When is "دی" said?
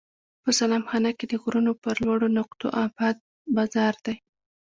4.05-4.15